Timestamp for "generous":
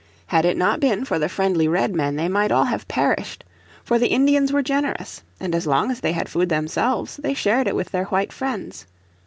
4.63-5.21